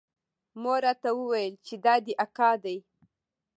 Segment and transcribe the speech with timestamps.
[0.61, 2.77] مور راته وويل چې دا دې اکا دى.